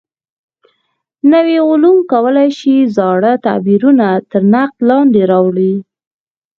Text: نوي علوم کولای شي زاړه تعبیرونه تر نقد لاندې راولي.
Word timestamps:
نوي 1.31 1.55
علوم 1.67 1.97
کولای 2.11 2.49
شي 2.59 2.75
زاړه 2.95 3.33
تعبیرونه 3.45 4.07
تر 4.31 4.41
نقد 4.53 4.77
لاندې 4.89 5.21
راولي. 5.31 5.73